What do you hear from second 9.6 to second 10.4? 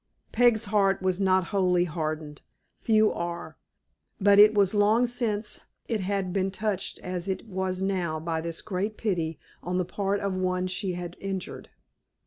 on the part of